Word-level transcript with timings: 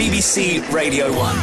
BBC 0.00 0.62
Radio 0.72 1.12
1. 1.12 1.36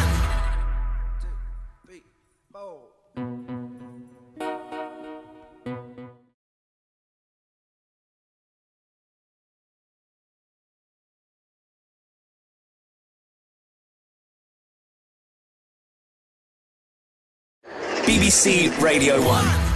BBC 18.07 18.71
Radio 18.81 19.21
1. 19.21 19.66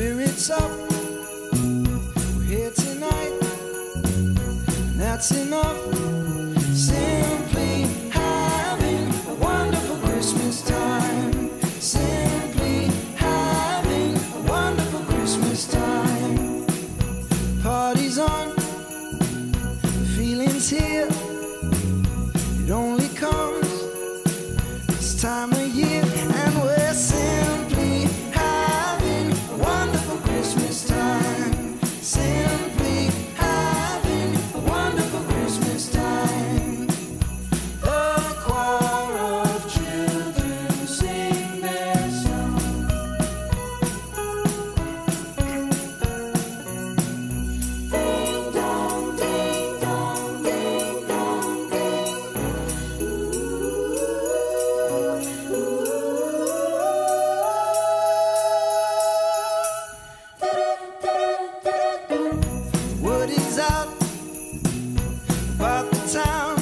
spirits 0.00 0.48
up. 0.48 0.70
We're 2.34 2.44
here 2.44 2.70
tonight, 2.70 3.34
and 3.96 4.98
that's 4.98 5.30
enough. 5.32 5.76
Simply 6.72 7.82
having 8.08 9.12
a 9.28 9.34
wonderful 9.34 9.96
Christmas 9.96 10.62
time. 10.62 11.50
Simply 11.78 12.88
having 13.14 14.16
a 14.16 14.42
wonderful 14.48 15.00
Christmas 15.00 15.68
time. 15.68 16.64
Party's 17.62 18.18
on, 18.18 18.56
the 18.56 20.06
feeling's 20.16 20.70
here. 20.70 21.08
It 22.64 22.70
only 22.70 23.08
comes 23.08 23.68
this 24.86 25.20
time 25.20 25.52
of 25.52 25.68
year. 25.74 26.29
town. 66.12 66.59